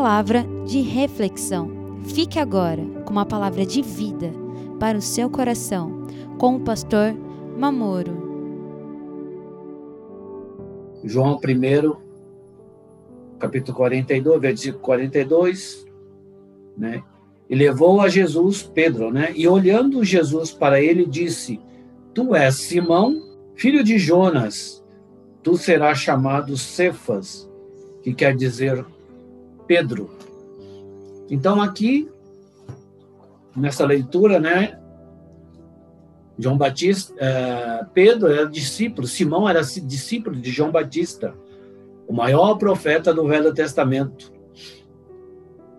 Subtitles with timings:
[0.00, 1.70] palavra de reflexão.
[2.06, 4.32] Fique agora com uma palavra de vida
[4.78, 6.06] para o seu coração,
[6.38, 7.14] com o pastor
[7.58, 8.10] Mamoro.
[11.04, 11.96] João 1,
[13.38, 15.86] capítulo 42, versículo 42,
[16.78, 17.04] né?
[17.50, 19.34] E levou a Jesus Pedro, né?
[19.36, 21.60] E olhando Jesus para ele, disse:
[22.14, 23.20] Tu és Simão,
[23.54, 24.82] filho de Jonas,
[25.42, 27.46] tu serás chamado Cefas,
[28.02, 28.82] que quer dizer
[29.70, 30.10] Pedro.
[31.30, 32.10] Então aqui
[33.54, 34.80] nessa leitura, né,
[36.36, 41.36] João Batista, uh, Pedro era discípulo, Simão era discípulo de João Batista,
[42.08, 44.32] o maior profeta do Velho Testamento.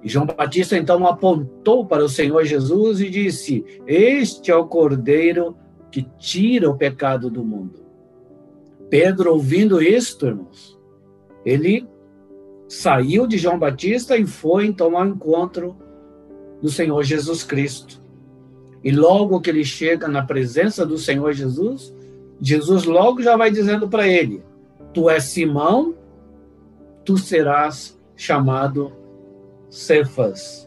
[0.02, 5.58] E João Batista então apontou para o Senhor Jesus e disse: Este é o Cordeiro
[5.92, 7.84] que tira o pecado do mundo.
[8.89, 10.80] Pedro, ouvindo isto, irmãos,
[11.44, 11.86] ele
[12.71, 15.75] saiu de João Batista e foi então ao encontro
[16.61, 18.02] do Senhor Jesus Cristo.
[18.81, 21.94] E logo que ele chega na presença do Senhor Jesus,
[22.39, 24.42] Jesus logo já vai dizendo para ele:
[24.94, 25.94] Tu és Simão,
[27.03, 28.94] tu serás chamado
[29.69, 30.66] Cefas.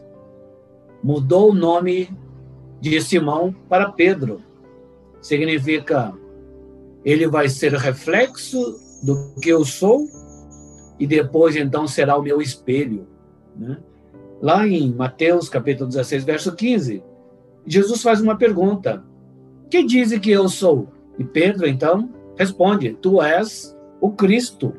[1.03, 2.15] Mudou o nome
[2.79, 4.43] de Simão para Pedro.
[5.19, 6.13] Significa
[7.03, 10.07] ele vai ser reflexo do que eu sou
[10.99, 13.07] e depois então será o meu espelho.
[13.55, 13.77] Né?
[14.41, 17.03] Lá em Mateus capítulo 16, verso 15,
[17.65, 19.03] Jesus faz uma pergunta:
[19.69, 20.87] Que diz que eu sou?
[21.17, 24.73] E Pedro então responde: Tu és o Cristo,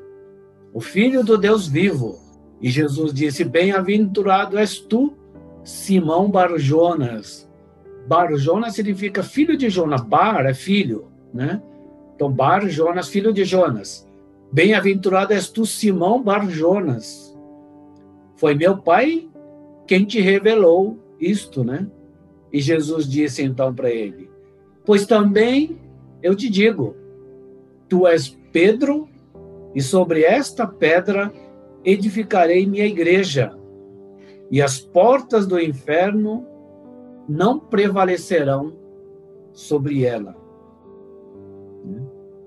[0.72, 2.18] o Filho do Deus vivo.
[2.60, 5.12] E Jesus disse: Bem-aventurado és tu,
[5.64, 7.46] Simão Barjonas.
[8.06, 10.00] Barjonas significa filho de Jonas.
[10.02, 11.60] Bar é filho, né?
[12.14, 14.05] Então, Bar Jonas, filho de Jonas.
[14.52, 17.36] Bem-aventurado és tu, Simão Bar Jonas.
[18.36, 19.28] Foi meu pai
[19.86, 21.86] quem te revelou isto, né?
[22.52, 24.30] E Jesus disse então para ele:
[24.84, 25.78] Pois também
[26.22, 26.94] eu te digo,
[27.88, 29.08] tu és Pedro,
[29.74, 31.32] e sobre esta pedra
[31.84, 33.56] edificarei minha igreja,
[34.50, 36.46] e as portas do inferno
[37.28, 38.72] não prevalecerão
[39.52, 40.45] sobre ela.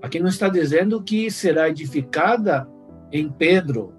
[0.02, 2.68] Aqui não está dizendo que será edificada
[3.12, 3.92] em Pedro,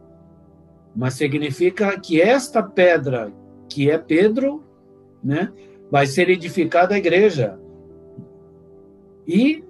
[0.95, 3.31] mas significa que esta pedra,
[3.69, 4.63] que é Pedro,
[5.23, 5.51] né,
[5.89, 7.59] vai ser edificada a igreja.
[9.28, 9.63] E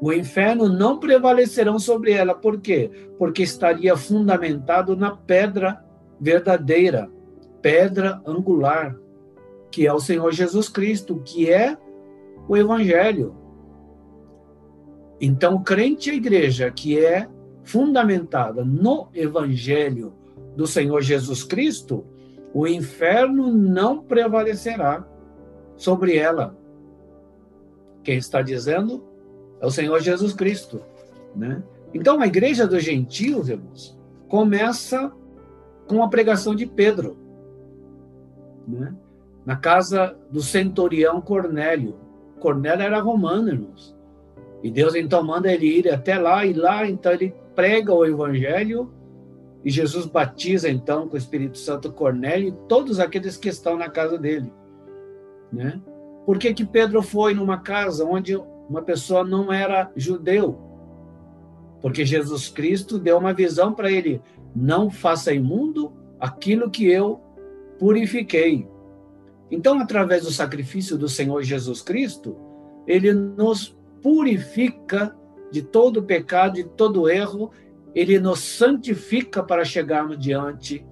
[0.00, 2.34] o inferno não prevalecerão sobre ela.
[2.34, 2.90] Por quê?
[3.18, 5.82] Porque estaria fundamentado na pedra
[6.20, 7.10] verdadeira,
[7.60, 8.96] pedra angular,
[9.70, 11.76] que é o Senhor Jesus Cristo, que é
[12.48, 13.34] o Evangelho.
[15.20, 17.28] Então, crente e a igreja que é
[17.64, 20.14] fundamentada no Evangelho
[20.56, 22.04] do Senhor Jesus Cristo,
[22.54, 25.06] o inferno não prevalecerá
[25.76, 26.56] sobre ela.
[28.02, 29.04] Quem está dizendo
[29.60, 30.80] é o Senhor Jesus Cristo,
[31.34, 31.62] né?
[31.92, 35.12] Então, a igreja dos gentios, irmãos, começa
[35.86, 37.16] com a pregação de Pedro,
[38.66, 38.94] né?
[39.44, 41.96] Na casa do centurião Cornélio.
[42.38, 43.97] Cornélio era romano, irmãos.
[44.62, 48.92] E Deus então manda ele ir até lá, e lá então ele prega o evangelho,
[49.64, 53.88] e Jesus batiza então com o Espírito Santo Cornélio e todos aqueles que estão na
[53.88, 54.52] casa dele.
[55.52, 55.80] Né?
[56.24, 58.36] Por que, que Pedro foi numa casa onde
[58.68, 60.58] uma pessoa não era judeu?
[61.80, 64.20] Porque Jesus Cristo deu uma visão para ele:
[64.54, 67.20] não faça imundo aquilo que eu
[67.78, 68.68] purifiquei.
[69.50, 72.36] Então, através do sacrifício do Senhor Jesus Cristo,
[72.86, 75.16] ele nos purifica
[75.50, 77.50] de todo pecado, de todo erro,
[77.94, 80.84] ele nos santifica para chegarmos diante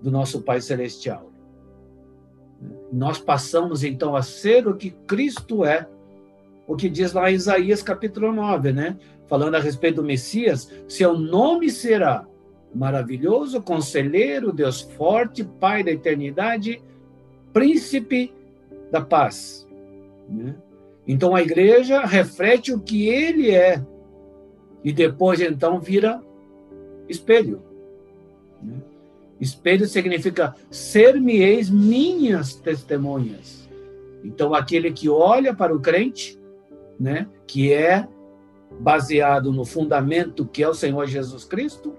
[0.00, 1.30] do nosso Pai Celestial.
[2.92, 5.88] Nós passamos então a ser o que Cristo é,
[6.66, 8.96] o que diz lá em Isaías capítulo 9, né?
[9.26, 12.26] Falando a respeito do Messias, seu nome será
[12.74, 16.82] maravilhoso, conselheiro, Deus forte, Pai da eternidade,
[17.52, 18.32] príncipe
[18.90, 19.66] da paz.
[20.28, 20.54] Né?
[21.06, 23.82] Então a igreja reflete o que ele é
[24.84, 26.22] e depois então vira
[27.08, 27.62] espelho.
[29.40, 33.68] Espelho significa ser-me-eis minhas testemunhas.
[34.22, 36.38] Então aquele que olha para o crente,
[36.98, 38.06] né, que é
[38.78, 41.94] baseado no fundamento que é o Senhor Jesus Cristo,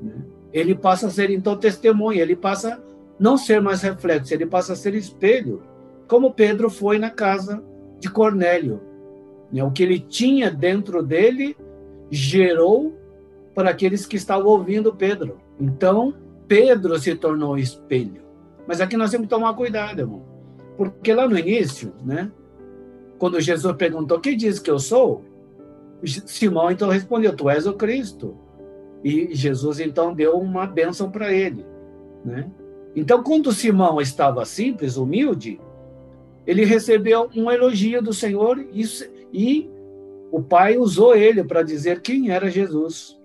[0.00, 0.14] né,
[0.52, 2.80] ele passa a ser então testemunha, ele passa a
[3.18, 5.62] não ser mais reflexo, ele passa a ser espelho,
[6.06, 7.62] como Pedro foi na casa
[8.00, 8.80] de Cornélio.
[9.52, 9.62] Né?
[9.62, 11.56] O que ele tinha dentro dele
[12.10, 12.96] gerou
[13.54, 15.38] para aqueles que estavam ouvindo Pedro.
[15.60, 16.14] Então,
[16.48, 18.22] Pedro se tornou espelho.
[18.66, 20.22] Mas aqui nós temos que tomar cuidado, irmão.
[20.76, 22.30] Porque lá no início, né?
[23.18, 25.24] Quando Jesus perguntou, quem diz que eu sou?
[26.04, 28.36] Simão então respondeu, tu és o Cristo.
[29.04, 31.64] E Jesus então deu uma bênção para ele,
[32.24, 32.50] né?
[32.94, 35.60] Então, quando Simão estava simples, humilde,
[36.50, 38.84] ele recebeu um elogio do Senhor e,
[39.32, 39.70] e
[40.32, 43.16] o Pai usou ele para dizer quem era Jesus.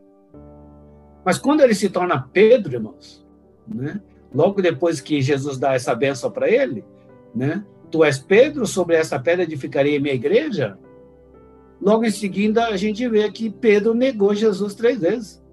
[1.25, 3.25] Mas quando ele se torna Pedro, irmãos,
[3.67, 3.99] né?
[4.31, 6.85] logo depois que Jesus dá essa benção para ele,
[7.33, 7.65] né?
[7.89, 10.77] Tu és Pedro, sobre essa pedra edificarei minha igreja.
[11.81, 15.43] Logo em seguida, a gente vê que Pedro negou Jesus três vezes.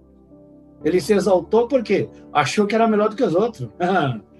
[0.85, 3.67] Ele se exaltou porque achou que era melhor do que os outros.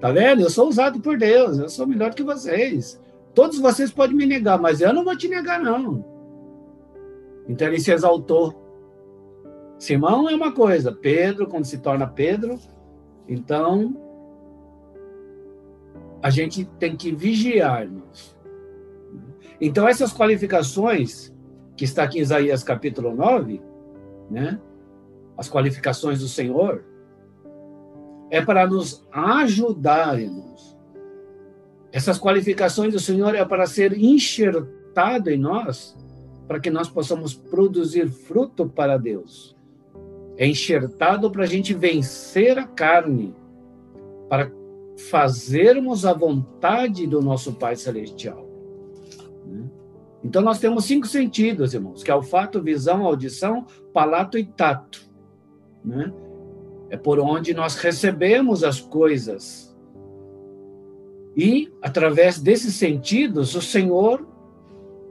[0.00, 0.42] tá vendo?
[0.42, 3.00] Eu sou usado por Deus, eu sou melhor que vocês.
[3.34, 6.04] Todos vocês podem me negar, mas eu não vou te negar, não.
[7.48, 8.54] Então ele se exaltou.
[9.78, 12.58] Simão é uma coisa, Pedro, quando se torna Pedro,
[13.28, 13.94] então
[16.22, 18.36] a gente tem que vigiar, irmãos.
[19.60, 21.32] Então essas qualificações
[21.76, 23.60] que está aqui em Isaías capítulo 9,
[24.30, 24.58] né?
[25.36, 26.82] As qualificações do Senhor
[28.30, 30.76] é para nos ajudar, irmãos.
[31.92, 35.96] Essas qualificações do Senhor é para ser enxertado em nós,
[36.46, 39.56] para que nós possamos produzir fruto para Deus
[40.36, 43.34] é enxertado para a gente vencer a carne,
[44.28, 44.52] para
[45.10, 48.44] fazermos a vontade do nosso Pai Celestial.
[50.22, 52.22] Então, nós temos cinco sentidos, irmãos, que é o
[52.62, 55.08] visão, audição, palato e tato.
[55.84, 56.12] Né?
[56.88, 59.76] É por onde nós recebemos as coisas.
[61.36, 64.26] E, através desses sentidos, o Senhor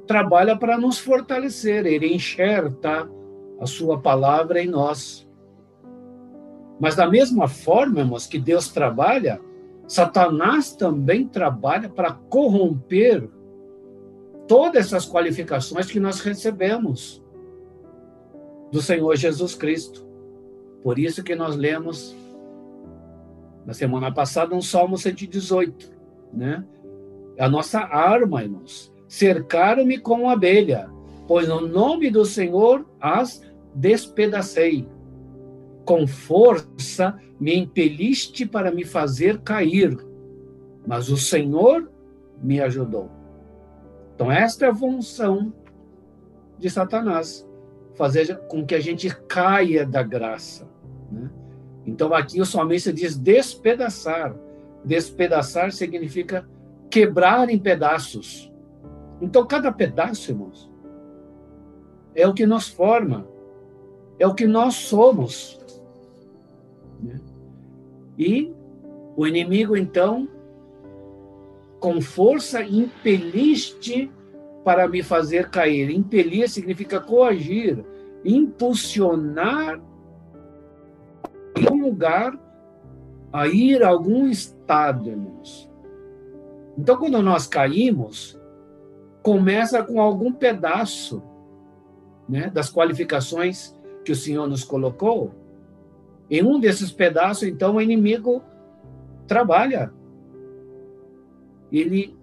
[0.08, 3.10] trabalha para nos fortalecer, ele enxerta
[3.60, 5.28] a sua palavra em nós.
[6.80, 9.40] Mas da mesma forma, irmãos, que Deus trabalha,
[9.88, 13.30] Satanás também trabalha para corromper
[14.48, 17.24] todas essas qualificações que nós recebemos
[18.72, 20.05] do Senhor Jesus Cristo.
[20.86, 22.16] Por isso que nós lemos
[23.66, 25.92] na semana passada um Salmo 118,
[26.32, 26.64] né?
[27.40, 28.94] A nossa arma, irmãos.
[29.08, 30.88] Cercaram-me como abelha,
[31.28, 33.42] pois no nome do Senhor as
[33.74, 34.88] despedacei.
[35.86, 39.98] Com força me impeliste para me fazer cair,
[40.86, 41.92] mas o Senhor
[42.44, 43.10] me ajudou.
[44.14, 45.52] Então, esta é a função
[46.60, 47.44] de Satanás,
[47.96, 50.75] fazer com que a gente caia da graça.
[51.86, 54.36] Então, aqui o salmista diz despedaçar.
[54.84, 56.48] Despedaçar significa
[56.90, 58.52] quebrar em pedaços.
[59.22, 60.72] Então, cada pedaço, irmãos,
[62.16, 63.28] é o que nos forma,
[64.18, 65.60] é o que nós somos.
[67.02, 67.20] Né?
[68.18, 68.54] E
[69.16, 70.28] o inimigo, então,
[71.80, 74.12] com força, impeliste
[74.64, 75.90] para me fazer cair.
[75.92, 77.86] Impelir significa coagir,
[78.24, 79.80] impulsionar
[81.60, 82.38] lugar
[83.32, 85.70] a ir a algum estado, irmãos.
[86.78, 88.40] Então, quando nós caímos,
[89.22, 91.22] começa com algum pedaço
[92.28, 95.34] né, das qualificações que o Senhor nos colocou,
[96.30, 98.44] em um desses pedaços, então, o inimigo
[99.28, 99.94] trabalha.
[101.72, 102.16] Ele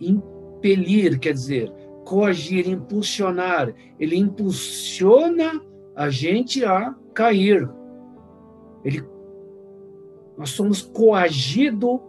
[0.00, 1.72] impelir, quer dizer,
[2.04, 3.72] coagir, impulsionar.
[3.98, 5.60] Ele impulsiona
[5.94, 7.68] a gente a cair.
[8.84, 9.04] Ele,
[10.36, 12.00] nós somos coagidos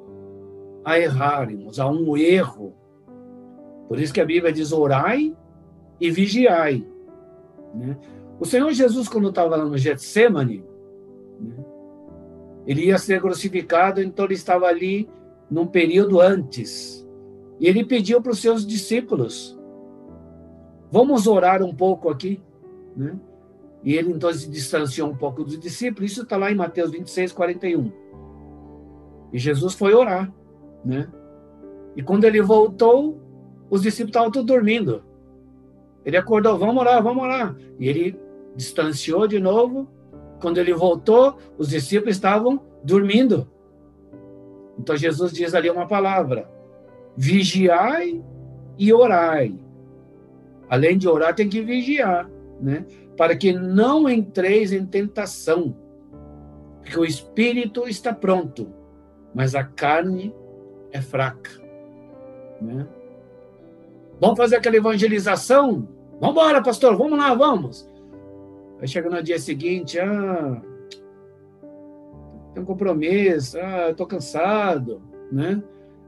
[0.84, 2.74] a errarmos, a um erro.
[3.88, 5.36] Por isso que a Bíblia diz: orai
[6.00, 6.86] e vigiai.
[7.74, 7.98] Né?
[8.40, 10.64] O Senhor Jesus, quando estava lá no Getsemane,
[11.40, 11.66] né,
[12.66, 15.10] ele ia ser crucificado, então ele estava ali
[15.50, 17.06] num período antes.
[17.60, 19.60] E ele pediu para os seus discípulos:
[20.92, 22.42] Vamos orar um pouco aqui.
[22.96, 23.20] Né?
[23.84, 26.12] E ele então se distanciou um pouco dos discípulos.
[26.12, 27.92] Isso está lá em Mateus 26, 41.
[29.32, 30.32] E Jesus foi orar.
[30.84, 31.08] Né?
[31.96, 33.20] E quando ele voltou,
[33.70, 35.04] os discípulos estavam todos dormindo.
[36.06, 37.56] Ele acordou, vamos orar, vamos orar.
[37.80, 38.20] E ele
[38.56, 39.88] distanciou de novo.
[40.42, 43.50] Quando ele voltou, os discípulos estavam dormindo.
[44.78, 46.50] Então Jesus diz ali uma palavra:
[47.16, 48.24] vigiai
[48.78, 49.54] e orai.
[50.70, 52.30] Além de orar, tem que vigiar,
[52.62, 52.86] né?
[53.20, 55.76] Para que não entreis em tentação.
[56.80, 58.74] Porque o espírito está pronto,
[59.36, 60.34] mas a carne
[60.90, 61.52] é fraca.
[62.62, 62.88] Né?
[64.22, 65.86] Vamos fazer aquela evangelização?
[66.22, 67.90] Vamos embora, pastor, vamos lá, vamos.
[68.80, 70.62] Aí chega no dia seguinte, ah,
[72.54, 75.62] tem um compromisso, ah, estou cansado, né?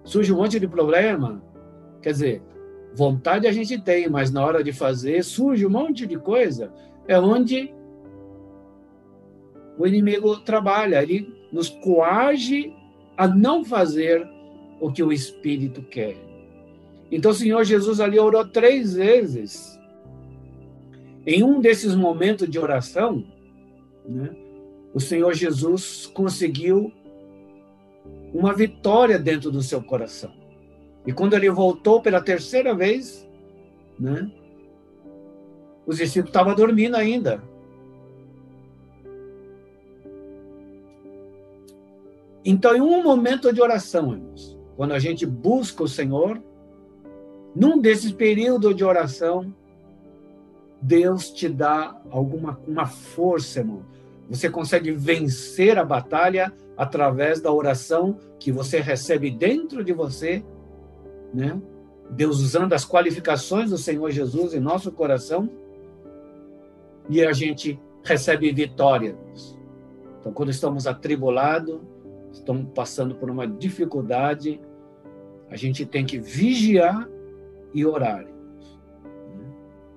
[0.06, 1.44] Surge um monte de problema.
[2.02, 2.42] Quer dizer,
[2.96, 6.72] vontade a gente tem, mas na hora de fazer surge um monte de coisa.
[7.08, 7.74] É onde
[9.78, 12.74] o inimigo trabalha, ele nos coage
[13.18, 14.28] a não fazer
[14.80, 16.16] o que o Espírito quer.
[17.12, 19.80] Então, o Senhor Jesus ali orou três vezes.
[21.26, 23.24] Em um desses momentos de oração,
[24.08, 24.36] né,
[24.94, 26.92] o Senhor Jesus conseguiu
[28.34, 30.32] uma vitória dentro do seu coração.
[31.06, 33.28] E quando ele voltou pela terceira vez,
[34.00, 34.32] né,
[35.92, 37.44] os discípulos estavam dormindo ainda.
[42.44, 46.42] Então, em um momento de oração, irmãos, quando a gente busca o Senhor,
[47.54, 49.54] num desses períodos de oração,
[50.82, 53.86] Deus te dá alguma uma força, irmão.
[54.30, 60.44] Você consegue vencer a batalha através da oração que você recebe dentro de você,
[61.34, 61.62] né?
[62.10, 65.50] Deus usando as qualificações do Senhor Jesus em nosso coração
[67.12, 69.18] e a gente recebe vitória.
[70.18, 71.78] Então, quando estamos atribulados,
[72.32, 74.62] estamos passando por uma dificuldade,
[75.50, 77.10] a gente tem que vigiar
[77.74, 78.26] e orar.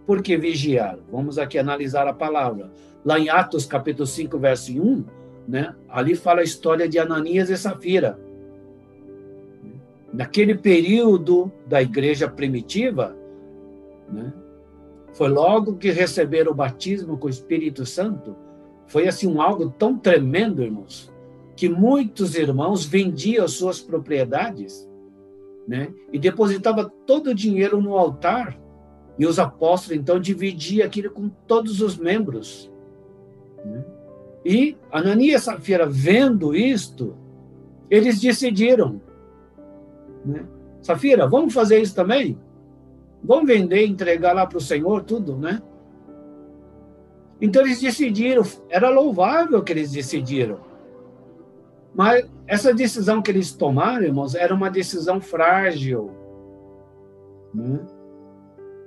[0.04, 0.98] Por que vigiar?
[1.08, 2.72] Vamos aqui analisar a palavra.
[3.04, 5.04] Lá em Atos capítulo 5, verso 1,
[5.46, 5.72] né?
[5.88, 8.18] ali fala a história de Ananias e Safira.
[10.12, 13.16] Naquele período da igreja primitiva,
[14.10, 14.32] né?
[15.14, 18.36] Foi logo que receberam o batismo com o Espírito Santo,
[18.86, 21.12] foi assim um algo tão tremendo, irmãos,
[21.56, 24.88] que muitos irmãos vendiam suas propriedades
[25.66, 25.92] né?
[26.12, 28.60] e depositava todo o dinheiro no altar,
[29.16, 32.70] e os apóstolos então dividiam aquilo com todos os membros.
[33.64, 33.84] Né?
[34.44, 37.16] E Ananias e Safira, vendo isto,
[37.88, 39.00] eles decidiram,
[40.24, 40.44] né?
[40.82, 42.38] Safira, vamos fazer isso também?
[43.24, 45.62] Vamos vender, entregar lá para o Senhor tudo, né?
[47.40, 50.60] Então eles decidiram, era louvável que eles decidiram.
[51.94, 56.10] Mas essa decisão que eles tomaram, irmãos, era uma decisão frágil,
[57.54, 57.80] né?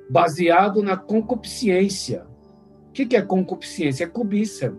[0.09, 2.25] baseado na concupiscência.
[2.89, 4.05] O que é concupiscência?
[4.05, 4.73] É cobiça.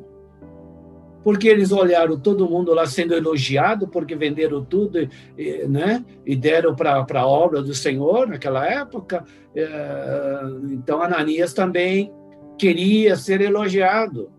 [1.28, 4.98] Porque eles olharam todo mundo lá sendo elogiado porque venderam tudo
[5.36, 6.02] e, né?
[6.24, 9.22] e deram para a obra do Senhor naquela época.
[9.54, 12.10] É, então Ananias também
[12.56, 14.30] queria ser elogiado.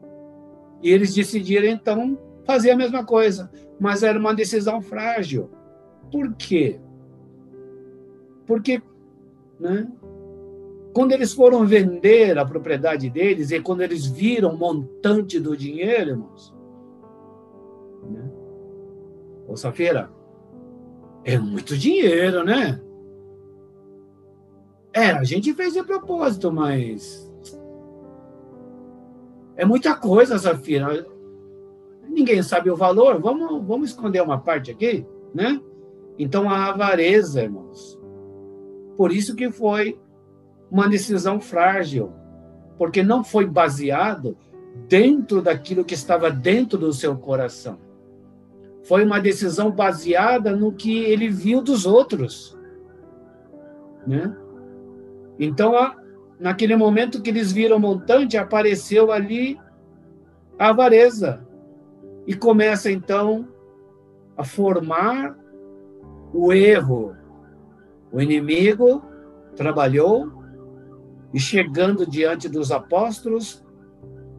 [0.81, 5.49] E eles decidiram então fazer a mesma coisa mas era uma decisão frágil.
[6.11, 6.79] Por quê?
[8.45, 8.81] Porque,
[9.59, 9.87] né,
[10.93, 16.09] quando eles foram vender a propriedade deles e quando eles viram o montante do dinheiro,
[16.11, 16.58] irmãos,
[18.03, 18.29] né?
[19.47, 20.11] Ô, Safira,
[21.23, 22.81] é muito dinheiro, né?
[24.93, 27.31] É, a gente fez de propósito, mas
[29.55, 31.05] é muita coisa, Safira
[32.09, 35.61] ninguém sabe o valor, vamos, vamos esconder uma parte aqui, né?
[36.17, 37.97] Então, a avareza, irmãos.
[38.97, 39.97] Por isso que foi
[40.69, 42.11] uma decisão frágil,
[42.77, 44.37] porque não foi baseado
[44.87, 47.77] dentro daquilo que estava dentro do seu coração.
[48.83, 52.57] Foi uma decisão baseada no que ele viu dos outros,
[54.07, 54.35] né?
[55.37, 55.73] Então,
[56.39, 59.59] naquele momento que eles viram o montante, apareceu ali
[60.57, 61.45] a avareza,
[62.29, 63.47] e começa então
[64.37, 65.35] a formar
[66.31, 67.15] o erro.
[68.11, 69.03] O inimigo
[69.55, 70.31] trabalhou
[71.33, 73.65] e chegando diante dos apóstolos,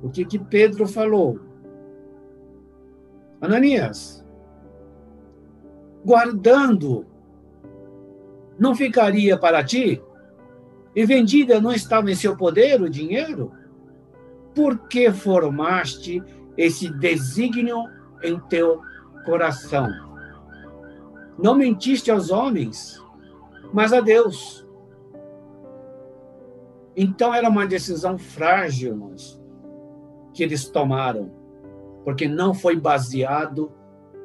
[0.04, 1.40] o que que Pedro falou?
[3.40, 4.20] Ananias,
[6.04, 7.07] guardando
[8.59, 10.02] não ficaria para ti?
[10.95, 13.52] E vendida não estava em seu poder o dinheiro?
[14.54, 16.23] Por que formaste
[16.57, 17.85] esse desígnio
[18.23, 18.83] em teu
[19.25, 19.88] coração.
[21.38, 23.02] Não mentiste aos homens,
[23.73, 24.66] mas a Deus.
[26.97, 29.40] Então era uma decisão frágil, irmãos,
[30.35, 31.30] que eles tomaram,
[32.04, 33.73] porque não foi baseado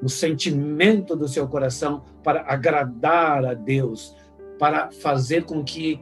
[0.02, 4.16] no sentimento do seu coração para agradar a Deus,
[4.60, 6.02] para fazer com que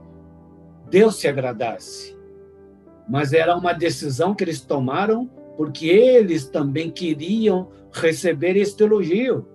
[0.90, 2.18] Deus se agradasse.
[3.08, 9.46] Mas era uma decisão que eles tomaram porque eles também queriam receber este elogio.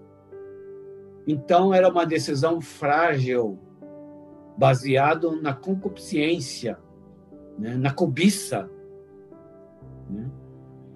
[1.27, 3.59] Então era uma decisão frágil,
[4.57, 6.79] baseado na concupiscência,
[7.59, 7.77] né?
[7.77, 8.71] na cobiça.
[10.09, 10.31] Né?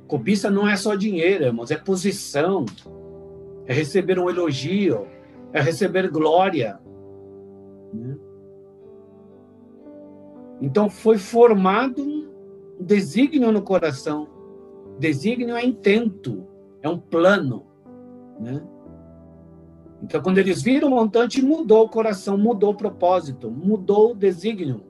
[0.07, 2.65] Cobiça não é só dinheiro, irmãos, é posição,
[3.73, 5.07] é receber um elogio,
[5.53, 6.79] é receber glória.
[7.93, 8.17] Né?
[10.61, 12.29] Então foi formado um
[12.79, 14.29] desígnio no coração.
[14.99, 16.47] Desígnio é intento,
[16.83, 17.67] é um plano.
[18.39, 18.63] Né?
[20.03, 24.83] Então, quando eles viram o montante, mudou o coração, mudou o propósito, mudou o desígnio.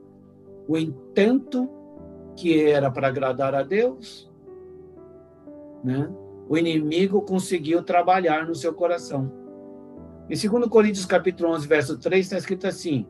[0.67, 1.69] O intento
[2.35, 4.31] que era para agradar a Deus,
[5.83, 6.11] né?
[6.47, 9.31] O inimigo conseguiu trabalhar no seu coração.
[10.29, 13.05] Em 2 Coríntios capítulo 11, verso 3, está escrito assim,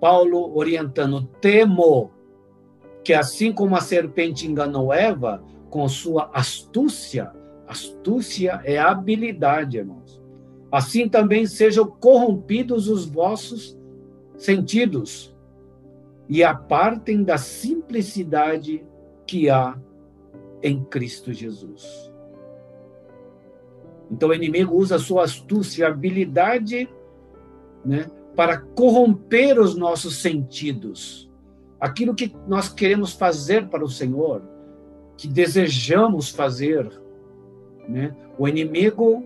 [0.00, 2.10] Paulo orientando, temo
[3.02, 7.32] que assim como a serpente enganou Eva com sua astúcia,
[7.66, 10.20] astúcia é habilidade, irmãos
[10.70, 13.76] assim também sejam corrompidos os vossos
[14.36, 15.34] sentidos
[16.28, 18.84] e apartem da simplicidade
[19.26, 19.76] que há
[20.62, 22.09] em Cristo Jesus.
[24.10, 26.88] Então o inimigo usa sua astúcia, habilidade,
[27.84, 31.30] né, para corromper os nossos sentidos.
[31.80, 34.42] Aquilo que nós queremos fazer para o Senhor,
[35.16, 36.90] que desejamos fazer,
[37.88, 38.14] né?
[38.38, 39.24] O inimigo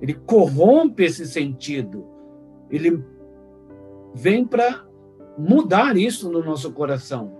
[0.00, 2.04] ele corrompe esse sentido.
[2.70, 3.02] Ele
[4.14, 4.84] vem para
[5.38, 7.32] mudar isso no nosso coração.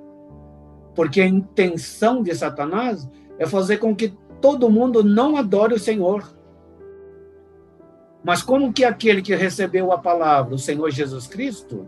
[0.95, 3.09] Porque a intenção de Satanás
[3.39, 6.25] é fazer com que todo mundo não adore o Senhor.
[8.25, 11.87] Mas como que aquele que recebeu a palavra, o Senhor Jesus Cristo,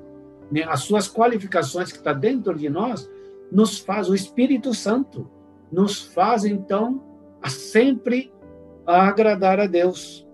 [0.51, 3.11] né, as suas qualificações que está dentro de nós,
[3.51, 5.29] nos faz, o Espírito Santo,
[5.71, 7.03] nos faz então
[7.43, 8.33] a sempre
[8.87, 10.27] a agradar a Deus.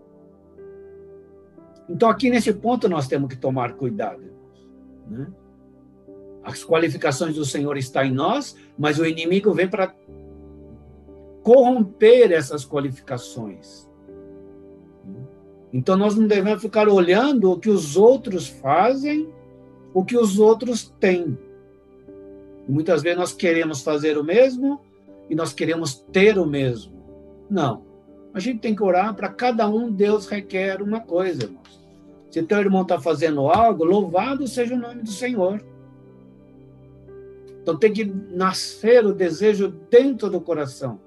[1.88, 4.22] Então, aqui nesse ponto, nós temos que tomar cuidado.
[5.08, 5.26] Né?
[6.42, 9.94] As qualificações do Senhor estão em nós, mas o inimigo vem para
[11.44, 13.88] corromper essas qualificações.
[15.72, 19.28] Então, nós não devemos ficar olhando o que os outros fazem,
[19.92, 21.38] o que os outros têm.
[22.68, 24.80] Muitas vezes nós queremos fazer o mesmo
[25.30, 26.92] e nós queremos ter o mesmo.
[27.48, 27.82] Não.
[28.32, 31.80] A gente tem que orar para cada um, Deus requer uma coisa, irmãos.
[32.30, 35.64] Se teu irmão está fazendo algo, louvado seja o nome do Senhor.
[37.62, 40.98] Então tem que nascer o desejo dentro do coração,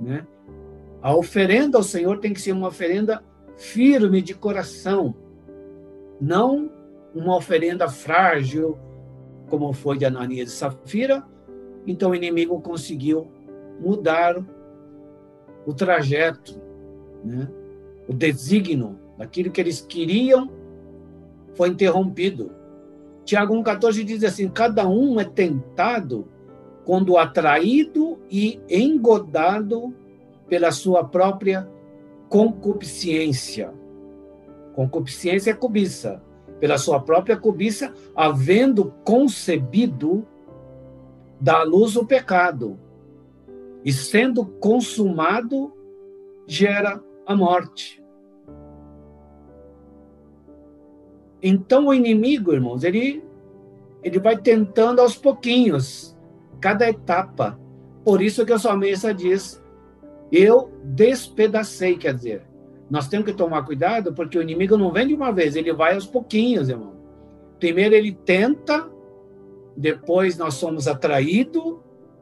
[0.00, 0.26] né?
[1.00, 3.22] A oferenda ao Senhor tem que ser uma oferenda
[3.56, 5.14] firme de coração,
[6.20, 6.70] não
[7.14, 8.78] uma oferenda frágil,
[9.48, 11.22] como foi de Ananias e Safira.
[11.86, 13.30] Então o inimigo conseguiu
[13.80, 14.36] mudar
[15.66, 16.60] o trajeto,
[17.22, 17.48] né?
[18.08, 20.50] o desígnio daquilo que eles queriam
[21.54, 22.50] foi interrompido.
[23.24, 26.28] Tiago 1,14 diz assim: cada um é tentado
[26.84, 29.94] quando atraído e engodado
[30.48, 31.68] pela sua própria
[32.28, 33.72] concupiscência.
[34.74, 36.22] Concupiscência é cobiça.
[36.60, 40.26] Pela sua própria cobiça, havendo concebido,
[41.40, 42.78] dá à luz o pecado.
[43.84, 45.72] E sendo consumado,
[46.46, 48.02] gera a morte.
[51.42, 53.22] Então o inimigo, irmãos, ele
[54.02, 56.13] ele vai tentando aos pouquinhos,
[56.60, 57.58] cada etapa.
[58.04, 59.62] Por isso que a salmista diz:
[60.30, 62.42] eu despedacei, quer dizer,
[62.90, 65.94] nós temos que tomar cuidado porque o inimigo não vem de uma vez, ele vai
[65.94, 66.94] aos pouquinhos, irmão.
[67.58, 68.88] Primeiro ele tenta,
[69.76, 71.76] depois nós somos atraídos,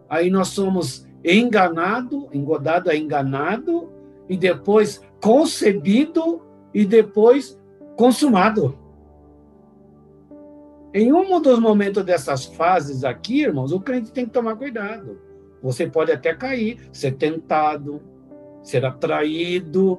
[0.09, 3.91] aí nós somos enganado, engodado é enganado,
[4.29, 6.43] e depois concebido
[6.73, 7.59] e depois
[7.97, 8.79] consumado.
[10.95, 15.19] Em um dos momentos dessas fases aqui, irmãos, o crente tem que tomar cuidado.
[15.63, 18.03] Você pode até cair, ser tentado,
[18.63, 19.99] ser atraído,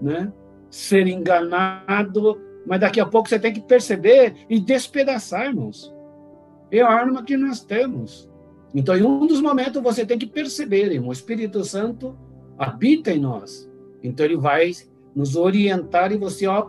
[0.00, 0.32] né?
[0.68, 5.94] ser enganado, mas daqui a pouco você tem que perceber e despedaçar, irmãos.
[6.70, 8.28] É a arma que nós temos.
[8.74, 12.18] Então, em um dos momentos, você tem que perceber, irmão, o Espírito Santo
[12.58, 13.70] habita em nós.
[14.02, 14.72] Então, ele vai
[15.14, 16.66] nos orientar e você, ó,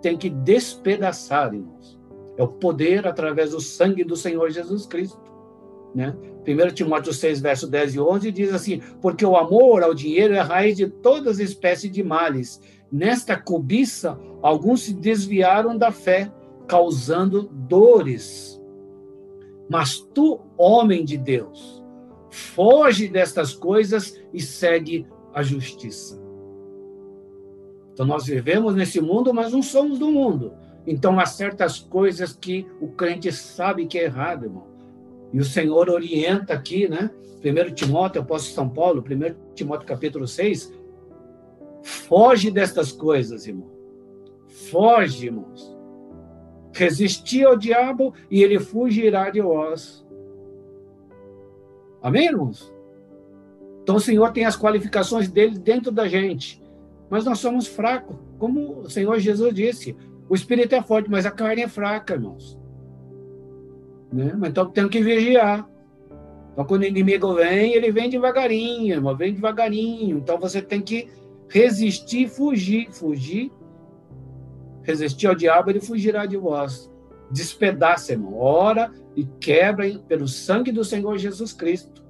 [0.00, 2.00] tem que despedaçar, irmãos.
[2.36, 5.20] É o poder através do sangue do Senhor Jesus Cristo.
[5.94, 6.14] Né?
[6.46, 10.38] 1 Timóteo 6, verso 10 e 11 diz assim: Porque o amor ao dinheiro é
[10.38, 12.60] a raiz de todas as espécies de males.
[12.90, 16.32] Nesta cobiça, alguns se desviaram da fé,
[16.66, 18.60] causando dores.
[19.68, 21.82] Mas tu, homem de Deus,
[22.30, 26.20] foge destas coisas e segue a justiça.
[27.92, 30.52] Então, nós vivemos nesse mundo, mas não somos do mundo.
[30.86, 34.66] Então, há certas coisas que o crente sabe que é errado, irmão.
[35.32, 37.10] E o Senhor orienta aqui, né?
[37.44, 40.72] 1 Timóteo, apóstolo São Paulo, 1 Timóteo capítulo 6,
[41.82, 43.70] Foge destas coisas, irmão.
[44.70, 45.76] Foge, irmãos.
[46.72, 50.06] Resistir ao diabo e ele fugirá de vós.
[52.00, 52.72] Amém, irmãos?
[53.82, 56.62] Então o Senhor tem as qualificações dele dentro da gente.
[57.10, 58.16] Mas nós somos fracos.
[58.38, 59.96] Como o Senhor Jesus disse,
[60.32, 62.58] o espírito é forte, mas a carne é fraca, irmãos.
[64.10, 64.32] Né?
[64.34, 65.68] Mas então temos que vigiar.
[66.50, 70.16] Então, quando o inimigo vem, ele vem devagarinho, irmão, vem devagarinho.
[70.16, 71.06] Então, você tem que
[71.50, 73.52] resistir, fugir, fugir.
[74.82, 76.90] Resistir ao diabo, ele fugirá de vós.
[77.30, 78.34] Despedaça, irmão.
[78.38, 82.02] Ora e quebra pelo sangue do Senhor Jesus Cristo.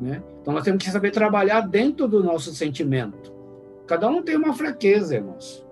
[0.00, 0.22] Né?
[0.40, 3.34] Então, nós temos que saber trabalhar dentro do nosso sentimento.
[3.88, 5.63] Cada um tem uma fraqueza, irmãos.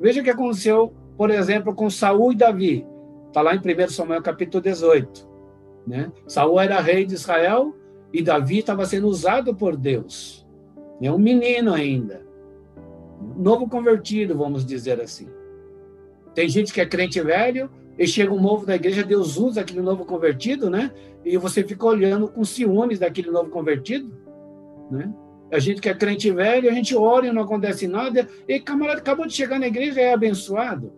[0.00, 2.86] Veja o que aconteceu, por exemplo, com Saul e Davi.
[3.26, 5.28] Está lá em 1 Samuel capítulo 18.
[5.86, 6.12] Né?
[6.26, 7.74] Saul era rei de Israel
[8.12, 10.46] e Davi estava sendo usado por Deus.
[11.00, 12.26] É um menino ainda.
[13.36, 15.28] Novo convertido, vamos dizer assim.
[16.34, 19.80] Tem gente que é crente velho e chega um novo da igreja, Deus usa aquele
[19.80, 20.92] novo convertido, né?
[21.24, 24.12] E você fica olhando com ciúmes daquele novo convertido,
[24.90, 25.12] né?
[25.50, 29.00] A gente que é crente velho, a gente ora e não acontece nada, e camarada
[29.00, 30.92] acabou de chegar na igreja e é abençoado.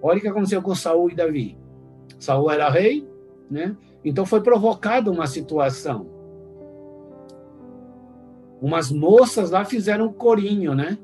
[0.00, 1.58] Olha o que aconteceu com Saul e Davi.
[2.18, 3.08] Saul era rei,
[3.50, 3.76] né?
[4.04, 6.06] Então foi provocada uma situação.
[8.60, 10.98] Umas moças lá fizeram um corinho, né?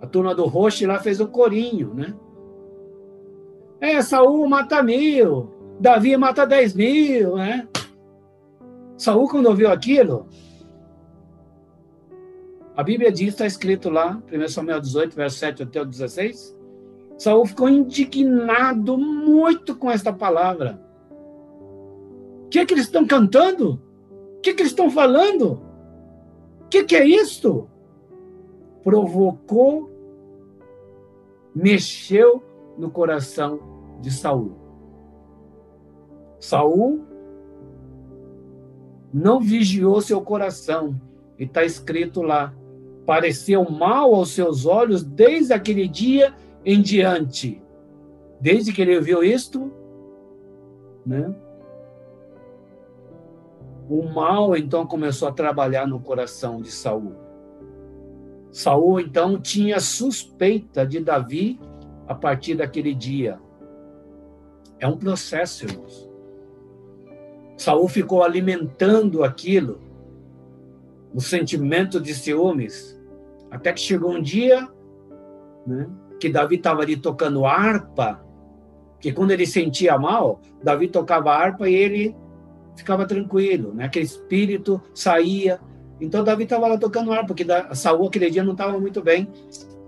[0.00, 2.14] A turma do Roche lá fez o um corinho, né?
[3.80, 7.68] É, Saul mata mil, Davi mata dez mil, né?
[8.96, 10.28] Saul, quando ouviu aquilo,
[12.82, 16.56] a Bíblia diz, está escrito lá, 1 Samuel 18, verso 7 até o 16,
[17.16, 20.80] Saul ficou indignado muito com esta palavra
[22.52, 23.80] que, é que eles estão cantando?
[24.36, 25.62] O que, é que eles estão falando?
[26.60, 27.66] O que, que é isto?
[28.84, 29.90] Provocou,
[31.54, 32.42] mexeu
[32.76, 34.52] no coração de Saul.
[36.38, 37.06] Saul
[39.14, 41.00] não vigiou seu coração.
[41.38, 42.54] E está escrito lá:
[43.06, 46.34] pareceu mal aos seus olhos desde aquele dia
[46.64, 47.60] em diante.
[48.40, 49.72] Desde que ele viu isto,
[51.04, 51.34] né?
[53.88, 57.14] O mal então começou a trabalhar no coração de Saul.
[58.50, 61.58] Saul então tinha suspeita de Davi
[62.06, 63.38] a partir daquele dia.
[64.78, 66.10] É um processo, irmãos.
[67.56, 69.80] Saul ficou alimentando aquilo,
[71.14, 72.98] o sentimento de ciúmes,
[73.50, 74.68] até que chegou um dia,
[75.66, 78.24] né, que Davi estava ali tocando harpa,
[79.00, 82.16] que quando ele sentia mal, Davi tocava harpa e ele
[82.76, 83.86] ficava tranquilo, né?
[83.86, 85.60] Aquele espírito saía.
[86.00, 87.44] Então Davi estava lá tocando harpa, porque
[87.74, 89.28] Saul aquele dia não estava muito bem.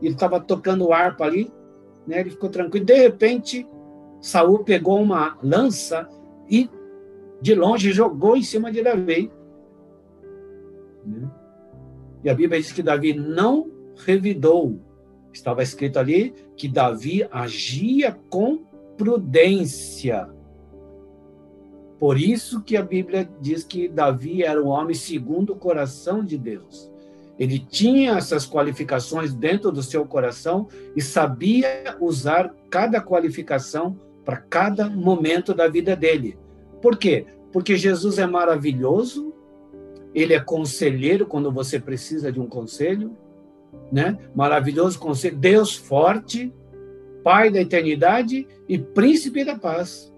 [0.02, 1.50] Ele estava tocando harpa ali,
[2.06, 2.20] né?
[2.20, 2.84] Ele ficou tranquilo.
[2.84, 3.66] De repente,
[4.20, 6.08] Saul pegou uma lança
[6.50, 6.68] e
[7.40, 9.30] de longe jogou em cima de Davi.
[11.04, 11.30] Né?
[12.22, 13.70] E a Bíblia diz que Davi não
[14.04, 14.80] revidou.
[15.32, 18.64] Estava escrito ali que Davi agia com
[18.96, 20.28] prudência.
[21.98, 26.38] Por isso que a Bíblia diz que Davi era um homem segundo o coração de
[26.38, 26.90] Deus.
[27.38, 34.88] Ele tinha essas qualificações dentro do seu coração e sabia usar cada qualificação para cada
[34.88, 36.38] momento da vida dele.
[36.80, 37.26] Por quê?
[37.52, 39.33] Porque Jesus é maravilhoso,
[40.14, 43.16] ele é conselheiro quando você precisa de um conselho,
[43.90, 44.16] né?
[44.34, 46.52] Maravilhoso conselho, Deus forte,
[47.24, 50.12] Pai da eternidade e príncipe da paz.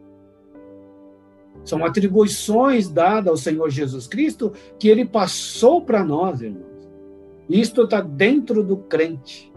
[1.64, 6.66] São atribuições dadas ao Senhor Jesus Cristo que ele passou para nós, irmãos.
[7.48, 9.52] Isto está dentro do crente.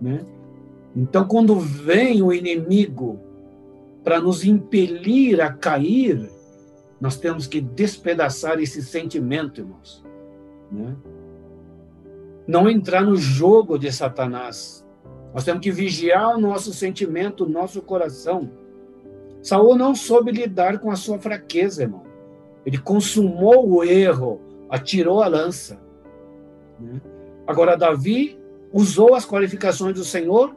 [0.00, 0.24] Né?
[0.94, 3.20] Então, quando vem o inimigo
[4.02, 6.30] para nos impelir a cair,
[7.00, 10.04] nós temos que despedaçar esse sentimento, irmãos.
[10.70, 10.96] Né?
[12.46, 14.86] Não entrar no jogo de Satanás.
[15.34, 18.50] Nós temos que vigiar o nosso sentimento, o nosso coração
[19.46, 22.02] Saul não soube lidar com a sua fraqueza, irmão.
[22.64, 25.80] Ele consumou o erro, atirou a lança.
[26.80, 27.00] Né?
[27.46, 28.36] Agora, Davi
[28.72, 30.56] usou as qualificações do Senhor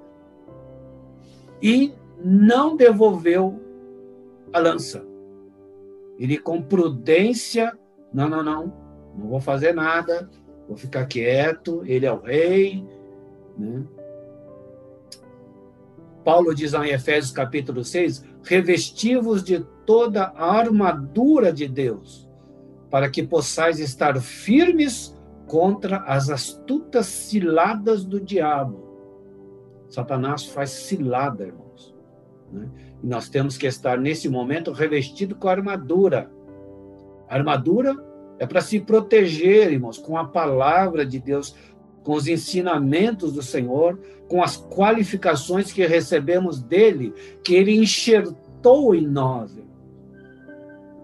[1.62, 3.62] e não devolveu
[4.52, 5.06] a lança.
[6.20, 7.72] Ele, com prudência,
[8.14, 8.74] não, não, não,
[9.18, 10.30] não vou fazer nada,
[10.68, 12.86] vou ficar quieto, ele é o rei.
[13.58, 13.84] Né?
[16.26, 22.30] Paulo diz lá em Efésios capítulo 6: revestivos de toda a armadura de Deus,
[22.92, 28.90] para que possais estar firmes contra as astutas ciladas do diabo.
[29.90, 31.96] Satanás faz cilada, irmãos.
[32.52, 32.70] Né?
[33.04, 36.30] Nós temos que estar, nesse momento, revestido com a armadura.
[37.28, 37.96] A armadura
[38.38, 41.56] é para se proteger, irmãos, com a palavra de Deus,
[42.04, 49.06] com os ensinamentos do Senhor, com as qualificações que recebemos dele, que ele enxertou em
[49.06, 49.58] nós.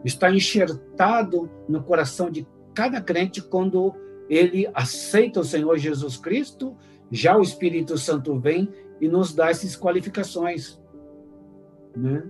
[0.04, 3.94] Está enxertado no coração de cada crente quando
[4.30, 6.76] ele aceita o Senhor Jesus Cristo,
[7.12, 10.80] já o Espírito Santo vem e nos dá essas qualificações.
[11.96, 12.24] Né?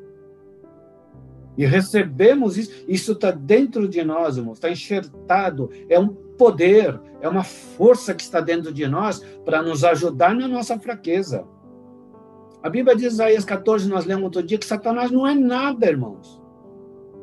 [1.58, 7.30] E recebemos isso, isso está dentro de nós, irmãos, está enxertado, é um poder, é
[7.30, 11.45] uma força que está dentro de nós para nos ajudar na nossa fraqueza.
[12.62, 16.41] A Bíblia diz, Isaías 14, nós lemos outro dia, que Satanás não é nada, irmãos.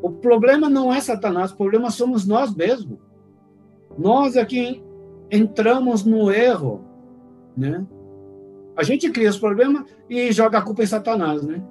[0.01, 2.99] O problema não é Satanás, o problema somos nós mesmos.
[3.99, 4.83] Nós aqui
[5.31, 6.85] entramos no erro,
[7.57, 7.87] né?
[8.77, 11.63] A gente cria os problemas e joga a culpa em Satanás, né?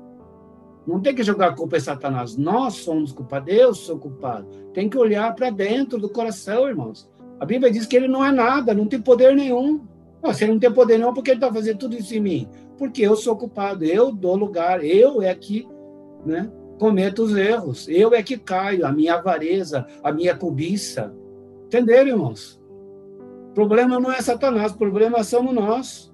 [0.86, 2.36] Não tem que jogar a culpa em Satanás.
[2.36, 4.48] Nós somos culpados, eu sou culpado.
[4.74, 7.10] Tem que olhar para dentro do coração, irmãos.
[7.40, 9.82] A Bíblia diz que ele não é nada, não tem poder nenhum.
[10.22, 12.20] Não, se ele não tem poder nenhum, por que ele está fazendo tudo isso em
[12.20, 12.50] mim?
[12.78, 15.68] Porque eu sou culpado, eu dou lugar, eu é que
[16.26, 21.14] né, cometo os erros, eu é que caio, a minha avareza, a minha cobiça.
[21.66, 22.62] Entenderam, irmãos?
[23.50, 26.14] O problema não é Satanás, o problema somos nós.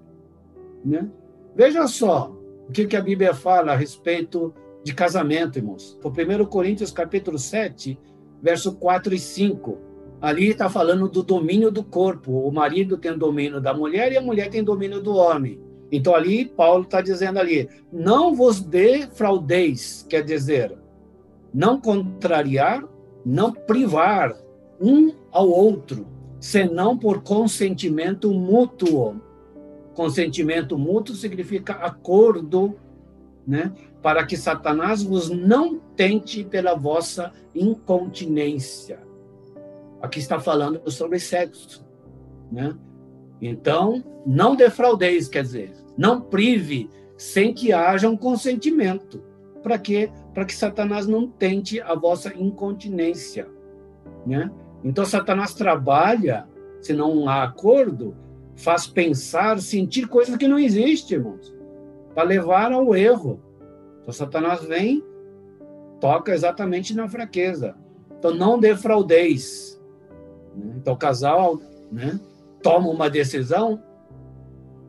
[0.83, 1.09] Né?
[1.55, 2.36] Veja só,
[2.67, 4.53] o que, que a Bíblia fala a respeito
[4.83, 5.97] de casamento, irmãos?
[6.03, 7.97] O 1 Coríntios capítulo 7,
[8.41, 9.77] verso 4 e 5.
[10.19, 12.31] Ali está falando do domínio do corpo.
[12.31, 15.59] O marido tem domínio da mulher e a mulher tem domínio do homem.
[15.91, 20.77] Então ali Paulo está dizendo ali, não vos defraudeis, quer dizer,
[21.53, 22.83] não contrariar,
[23.25, 24.35] não privar
[24.81, 26.05] um ao outro,
[26.39, 29.21] senão por consentimento mútuo
[29.97, 32.77] Consentimento mútuo significa acordo,
[33.47, 33.73] né?
[33.99, 38.99] Para que Satanás vos não tente pela vossa incontinência.
[39.99, 41.83] Aqui está falando sobre sexo,
[42.51, 42.77] né?
[43.41, 49.23] Então, não defraudeis, quer dizer, não prive sem que haja um consentimento.
[49.63, 50.11] Para quê?
[50.31, 53.47] Para que Satanás não tente a vossa incontinência,
[54.27, 54.51] né?
[54.83, 56.47] Então, Satanás trabalha,
[56.81, 58.15] se não há acordo,
[58.57, 61.55] faz pensar, sentir coisas que não existem, irmãos,
[62.13, 63.39] para levar ao erro.
[64.01, 65.03] Então, Satanás vem,
[66.01, 67.75] toca exatamente na fraqueza.
[68.17, 69.79] Então, não defraudeis.
[70.55, 70.73] Né?
[70.77, 72.19] Então, o casal né,
[72.63, 73.81] toma uma decisão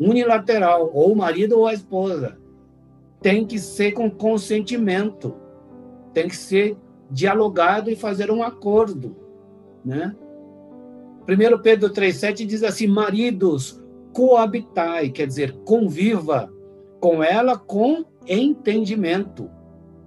[0.00, 2.38] unilateral, ou o marido ou a esposa.
[3.20, 5.34] Tem que ser com consentimento,
[6.14, 6.76] tem que ser
[7.10, 9.16] dialogado e fazer um acordo,
[9.84, 10.14] né?
[11.28, 13.82] 1 Pedro 3,7 diz assim: Maridos,
[14.14, 16.50] coabitai, quer dizer, conviva
[16.98, 19.50] com ela com entendimento,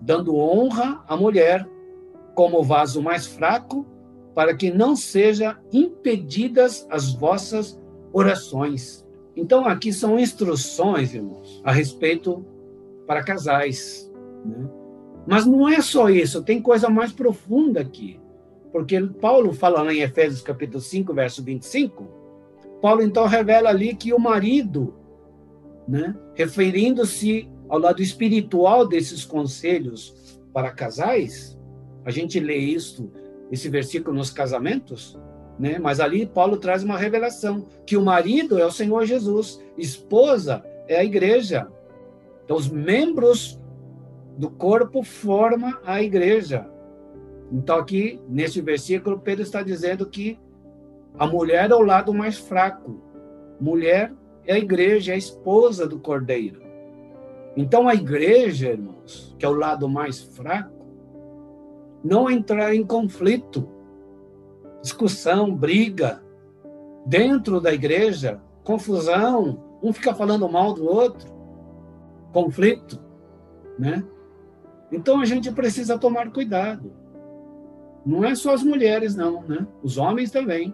[0.01, 1.67] dando honra à mulher
[2.33, 3.85] como vaso mais fraco,
[4.33, 7.79] para que não sejam impedidas as vossas
[8.11, 9.05] orações.
[9.35, 12.45] Então, aqui são instruções, irmãos, a respeito
[13.05, 14.11] para casais.
[14.43, 14.67] Né?
[15.27, 18.20] Mas não é só isso, tem coisa mais profunda aqui.
[18.71, 22.07] Porque Paulo fala lá em Efésios capítulo 5, verso 25,
[22.81, 24.95] Paulo então revela ali que o marido,
[25.87, 31.57] né, referindo-se ao lado espiritual desses conselhos para casais,
[32.03, 33.11] a gente lê isso,
[33.51, 35.17] esse versículo nos casamentos,
[35.59, 35.77] né?
[35.77, 40.97] Mas ali Paulo traz uma revelação que o marido é o Senhor Jesus, esposa é
[40.97, 41.67] a igreja.
[42.43, 43.59] Então os membros
[44.37, 46.67] do corpo formam a igreja.
[47.51, 50.39] Então, aqui, nesse versículo, Pedro está dizendo que
[51.19, 53.01] a mulher é o lado mais fraco.
[53.59, 54.13] Mulher
[54.45, 56.61] é a igreja, é a esposa do cordeiro.
[57.55, 60.85] Então, a igreja, irmãos, que é o lado mais fraco,
[62.03, 63.67] não entrar em conflito,
[64.81, 66.23] discussão, briga,
[67.05, 71.31] dentro da igreja, confusão, um fica falando mal do outro,
[72.31, 72.99] conflito,
[73.77, 74.03] né?
[74.91, 77.00] Então a gente precisa tomar cuidado.
[78.05, 79.65] Não é só as mulheres, não, né?
[79.83, 80.73] Os homens também.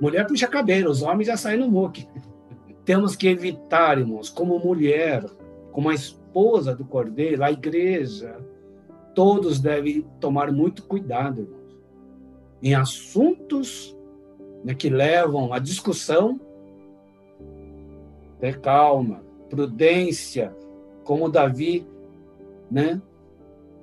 [0.00, 2.06] Mulher puxa cabelo, os homens já saem no muque.
[2.84, 5.24] Temos que evitar, irmãos, como mulher,
[5.72, 8.38] como a esposa do cordeiro, a igreja,
[9.14, 11.76] todos devem tomar muito cuidado, irmãos,
[12.62, 13.96] em assuntos
[14.64, 16.40] né, que levam à discussão.
[18.38, 20.54] Ter calma, prudência,
[21.04, 21.86] como Davi,
[22.70, 23.00] né?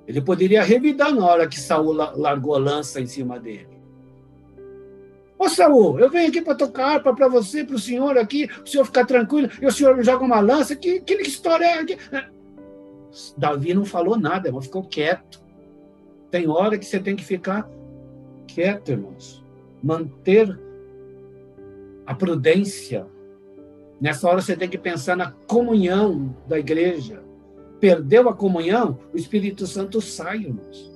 [0.06, 3.74] Ele poderia revidar na hora que Saul largou a lança em cima dele.
[5.38, 8.66] Ô Saul, eu venho aqui para tocar harpa para você, para o senhor aqui, o
[8.66, 10.76] senhor ficar tranquilo, e o senhor joga uma lança.
[10.76, 11.84] Que, que história é?
[11.84, 11.98] Que...
[13.36, 15.42] Davi não falou nada, irmão, ficou quieto.
[16.30, 17.68] Tem hora que você tem que ficar
[18.46, 19.44] quieto, irmãos.
[19.82, 20.58] Manter
[22.06, 23.06] a prudência.
[24.00, 27.22] Nessa hora você tem que pensar na comunhão da igreja.
[27.84, 30.90] Perdeu a comunhão, o Espírito Santo sai, irmãos.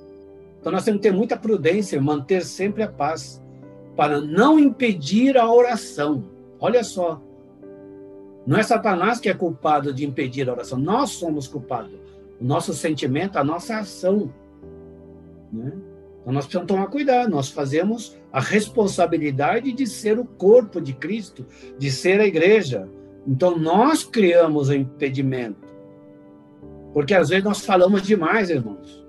[0.59, 3.39] Então nós temos que ter muita prudência, manter sempre a paz
[3.95, 6.23] para não impedir a oração.
[6.59, 7.21] Olha só.
[8.43, 11.93] Não é Satanás que é culpado de impedir a oração, nós somos culpados.
[12.41, 14.33] O nosso sentimento, a nossa ação.
[15.53, 15.71] Né?
[16.21, 21.45] Então nós precisamos tomar cuidado, nós fazemos a responsabilidade de ser o corpo de Cristo,
[21.77, 22.89] de ser a igreja.
[23.27, 25.68] Então nós criamos o impedimento.
[26.93, 29.05] Porque às vezes nós falamos demais, irmãos.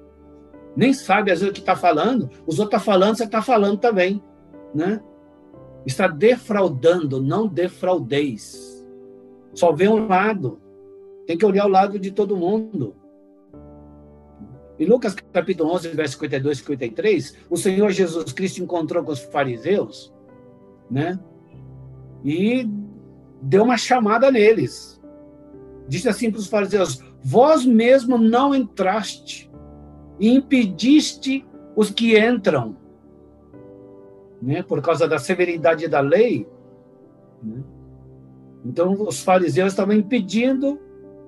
[0.77, 3.43] Nem sabe às vezes o que está falando, os outros estão tá falando, você está
[3.43, 4.23] falando também
[4.75, 5.01] né?
[5.85, 8.87] Está defraudando, não defraudeis.
[9.55, 10.61] Só vê um lado.
[11.27, 12.95] Tem que olhar o lado de todo mundo.
[14.79, 19.21] Em Lucas capítulo 11, verso 52 e 53, o Senhor Jesus Cristo encontrou com os
[19.21, 20.13] fariseus,
[20.91, 21.21] né?
[22.25, 22.67] E
[23.43, 25.01] deu uma chamada neles.
[25.87, 29.51] Disse assim para os fariseus: Vós mesmo não entraste
[30.19, 31.45] e impediste
[31.77, 32.77] os que entram
[34.41, 36.47] né, por causa da severidade da lei.
[37.43, 37.63] Né?
[38.65, 40.79] Então, os fariseus estavam impedindo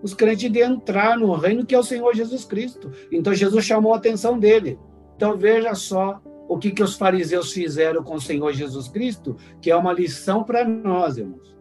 [0.02, 2.90] os crentes de entrar no reino que é o Senhor Jesus Cristo.
[3.10, 4.78] Então, Jesus chamou a atenção dele.
[5.16, 9.70] Então, veja só o que, que os fariseus fizeram com o Senhor Jesus Cristo, que
[9.70, 11.56] é uma lição para nós, irmãos.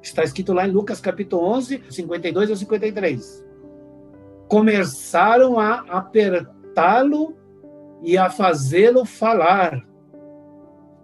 [0.00, 3.49] Está escrito lá em Lucas capítulo 11, 52 a 53.
[4.50, 7.36] Começaram a apertá-lo
[8.02, 9.86] e a fazê-lo falar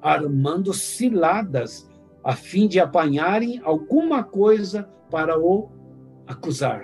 [0.03, 1.89] armando ciladas
[2.25, 5.71] a fim de apanharem alguma coisa para o
[6.27, 6.83] acusar.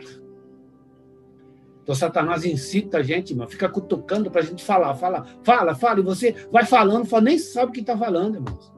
[1.83, 5.99] Então Satanás incita a gente, irmão, fica cutucando para a gente falar, fala, fala, fala,
[5.99, 8.73] e você vai falando, fala, nem sabe o que está falando, irmãos.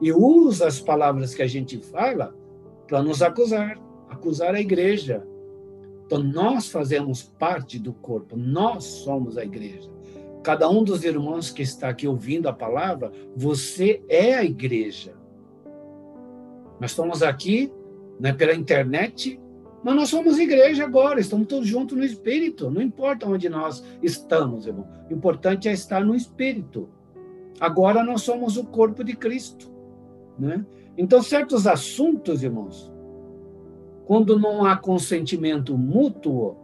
[0.00, 2.32] E usa as palavras que a gente fala
[2.86, 3.76] para nos acusar,
[4.08, 5.26] acusar a igreja.
[6.12, 9.90] Então nós fazemos parte do corpo, nós somos a igreja.
[10.42, 15.14] Cada um dos irmãos que está aqui ouvindo a palavra, você é a igreja.
[16.78, 17.72] Nós estamos aqui
[18.20, 19.40] né, pela internet,
[19.82, 22.70] mas nós somos igreja agora, estamos todos juntos no Espírito.
[22.70, 24.86] Não importa onde nós estamos, irmão.
[25.08, 26.90] O importante é estar no Espírito.
[27.58, 29.72] Agora nós somos o corpo de Cristo.
[30.38, 30.62] Né?
[30.98, 32.91] Então, certos assuntos, irmãos,
[34.12, 36.54] quando não há consentimento mútuo,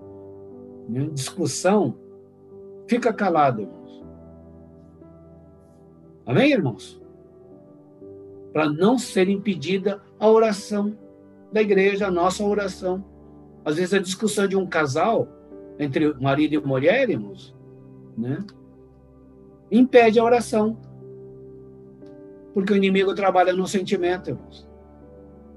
[0.86, 1.96] né, discussão,
[2.86, 4.04] Fica calado, irmãos.
[6.26, 7.02] Amém, irmãos?
[8.52, 10.94] Para não ser impedida a oração
[11.50, 13.02] da igreja, a nossa oração.
[13.64, 15.26] Às vezes a discussão de um casal
[15.78, 17.56] entre marido e mulher, irmãos,
[18.16, 18.44] né?
[19.70, 20.78] Impede a oração.
[22.52, 24.67] Porque o inimigo trabalha no sentimento, irmãos.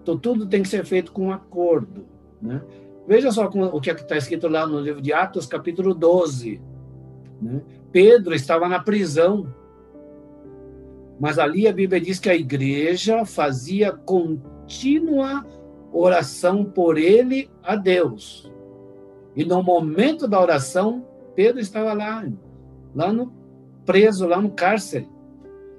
[0.02, 2.06] Então tudo tem que ser feito com acordo,
[2.42, 2.62] né?
[3.08, 6.62] Veja só o que é está escrito lá no livro de Atos, capítulo 12.
[7.42, 7.62] Né?
[7.92, 9.54] Pedro estava na prisão,
[11.20, 15.46] mas ali a Bíblia diz que a igreja fazia contínua
[15.92, 18.52] oração por ele a Deus.
[19.36, 22.26] E no momento da oração, Pedro estava lá,
[22.96, 23.34] lá no
[23.86, 25.10] preso, lá no cárcere.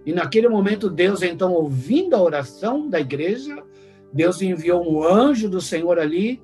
[0.04, 3.62] E naquele momento, Deus, então, ouvindo a oração da igreja,
[4.12, 6.42] Deus enviou um anjo do Senhor ali,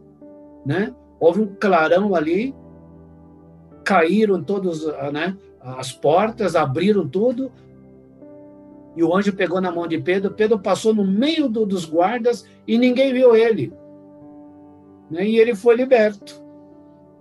[0.64, 0.94] né?
[1.20, 2.54] Houve um clarão ali,
[3.84, 7.50] caíram todos, né, as portas, abriram tudo,
[8.96, 10.32] e o anjo pegou na mão de Pedro.
[10.32, 13.72] Pedro passou no meio do, dos guardas e ninguém viu ele.
[15.10, 15.26] Né?
[15.26, 16.42] E ele foi liberto.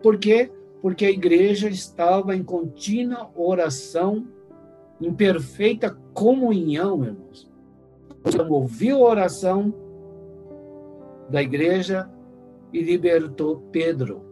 [0.02, 0.52] Por quê?
[0.82, 4.28] Porque a igreja estava em contínua oração,
[5.00, 7.50] em perfeita comunhão, irmãos.
[8.26, 9.74] Então, ouviu a oração
[11.30, 12.10] da igreja
[12.72, 14.26] e libertou Pedro.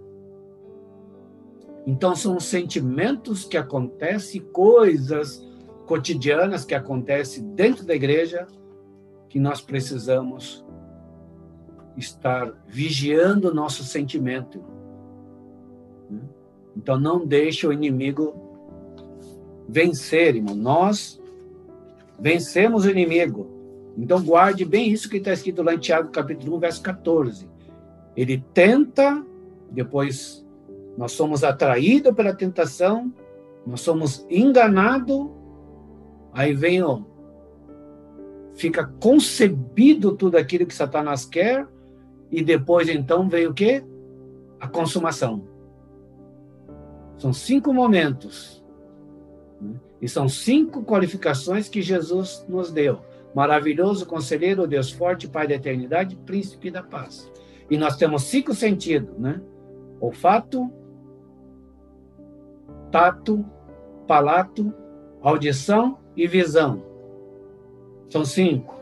[1.85, 5.45] Então, são sentimentos que acontecem, coisas
[5.85, 8.47] cotidianas que acontecem dentro da igreja,
[9.29, 10.65] que nós precisamos
[11.95, 14.63] estar vigiando o nosso sentimento.
[16.75, 18.33] Então, não deixe o inimigo
[19.69, 20.55] vencer, irmão.
[20.55, 21.21] Nós
[22.19, 23.54] vencemos o inimigo.
[23.97, 27.49] Então, guarde bem isso que está escrito lá em Tiago, capítulo 1, verso 14.
[28.15, 29.25] Ele tenta,
[29.71, 30.45] depois
[30.97, 33.13] nós somos atraídos pela tentação,
[33.65, 35.29] nós somos enganados,
[36.33, 37.05] aí vem o
[38.55, 41.67] fica concebido tudo aquilo que Satanás quer,
[42.31, 43.83] e depois então vem o quê?
[44.59, 45.43] A consumação.
[47.17, 48.63] São cinco momentos.
[49.61, 49.75] Né?
[50.01, 52.99] E são cinco qualificações que Jesus nos deu.
[53.35, 57.29] Maravilhoso conselheiro, Deus forte, Pai da eternidade, príncipe da paz.
[57.69, 59.41] E nós temos cinco sentidos, né?
[59.99, 60.71] Olfato,
[62.89, 63.45] tato,
[64.07, 64.73] palato,
[65.21, 66.81] audição e visão.
[68.09, 68.79] São cinco.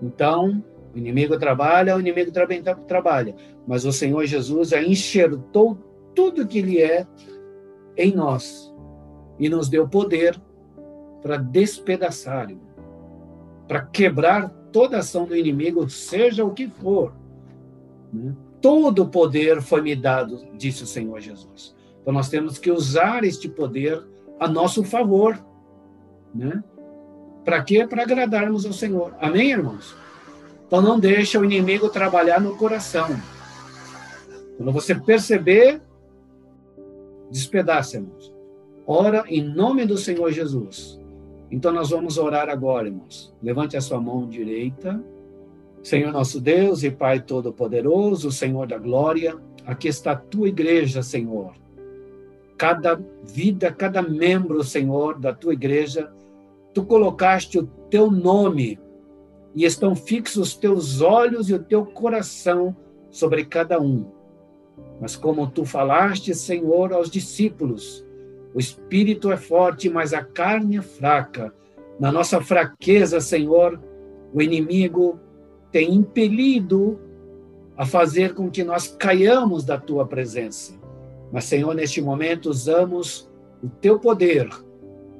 [0.00, 0.64] Então,
[0.94, 3.34] o inimigo trabalha, o inimigo também trabalha.
[3.66, 5.76] Mas o Senhor Jesus já enxertou
[6.14, 7.06] tudo que Ele é
[7.94, 8.72] em nós
[9.38, 10.40] e nos deu poder
[11.20, 12.48] para despedaçar,
[13.66, 17.14] para quebrar toda ação do inimigo, seja o que for.
[18.12, 18.34] Né?
[18.60, 21.74] Todo o poder foi me dado, disse o Senhor Jesus.
[22.00, 24.02] Então nós temos que usar este poder
[24.38, 25.38] a nosso favor.
[26.34, 26.62] Né?
[27.44, 27.86] Para quê?
[27.86, 29.14] Para agradarmos ao Senhor.
[29.20, 29.94] Amém, irmãos?
[30.66, 33.08] Então não deixa o inimigo trabalhar no coração.
[34.56, 35.80] Quando você perceber,
[37.30, 38.34] despedaça, irmãos.
[38.86, 41.00] Ora em nome do Senhor Jesus.
[41.54, 43.32] Então nós vamos orar agora, irmãos.
[43.40, 45.00] Levante a sua mão direita.
[45.84, 51.52] Senhor nosso Deus e Pai Todo-Poderoso, Senhor da glória, aqui está a tua igreja, Senhor.
[52.58, 56.12] Cada vida, cada membro, Senhor, da tua igreja,
[56.72, 58.80] tu colocaste o teu nome
[59.54, 62.74] e estão fixos os teus olhos e o teu coração
[63.12, 64.06] sobre cada um.
[65.00, 68.03] Mas como tu falaste, Senhor, aos discípulos,
[68.54, 71.52] o espírito é forte, mas a carne é fraca.
[71.98, 73.80] Na nossa fraqueza, Senhor,
[74.32, 75.18] o inimigo
[75.72, 77.00] tem impelido
[77.76, 80.72] a fazer com que nós caiamos da tua presença.
[81.32, 83.28] Mas, Senhor, neste momento usamos
[83.60, 84.48] o teu poder,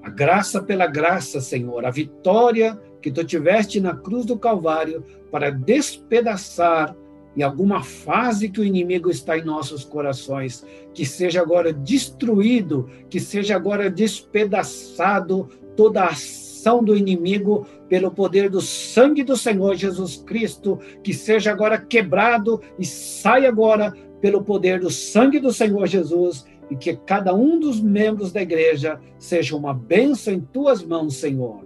[0.00, 5.50] a graça pela graça, Senhor, a vitória que tu tiveste na cruz do Calvário para
[5.50, 6.94] despedaçar
[7.36, 13.18] em alguma fase que o inimigo está em nossos corações, que seja agora destruído, que
[13.18, 20.16] seja agora despedaçado toda a ação do inimigo pelo poder do sangue do Senhor Jesus
[20.16, 26.46] Cristo, que seja agora quebrado e saia agora pelo poder do sangue do Senhor Jesus
[26.70, 31.64] e que cada um dos membros da igreja seja uma bênção em tuas mãos, Senhor.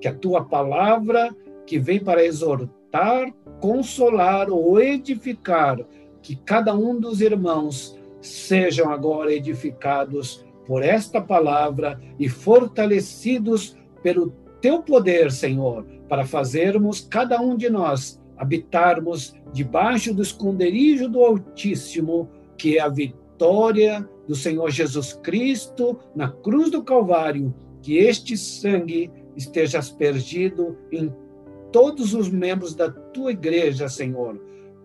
[0.00, 1.34] Que a tua palavra
[1.66, 3.30] que vem para exortar,
[3.60, 5.78] consolar ou edificar,
[6.22, 14.30] que cada um dos irmãos sejam agora edificados por esta palavra e fortalecidos pelo
[14.60, 22.28] teu poder, Senhor, para fazermos cada um de nós habitarmos debaixo do esconderijo do Altíssimo,
[22.56, 29.10] que é a vitória do Senhor Jesus Cristo na cruz do Calvário, que este sangue
[29.36, 31.12] esteja aspergido em
[31.72, 34.40] todos os membros da tua igreja, Senhor,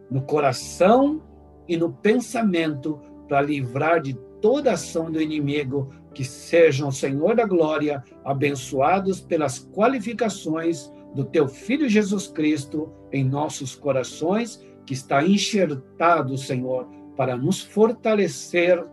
[0.10, 1.22] no coração
[1.68, 8.04] e no pensamento, para livrar de toda ação do inimigo, que sejam, Senhor da glória,
[8.24, 16.88] abençoados pelas qualificações do teu Filho Jesus Cristo em nossos corações, que está enxertado, Senhor,
[17.16, 18.84] para nos fortalecer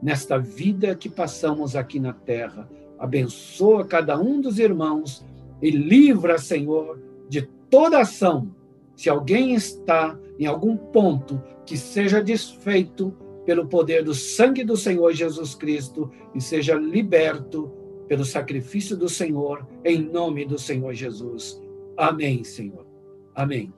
[0.00, 2.68] nesta vida que passamos aqui na terra.
[2.98, 5.24] Abençoa cada um dos irmãos
[5.60, 6.98] e livra, Senhor,
[7.32, 8.54] de toda ação.
[8.94, 13.16] Se alguém está em algum ponto que seja desfeito
[13.46, 17.72] pelo poder do sangue do Senhor Jesus Cristo e seja liberto
[18.06, 21.58] pelo sacrifício do Senhor, em nome do Senhor Jesus.
[21.96, 22.86] Amém, Senhor.
[23.34, 23.72] Amém.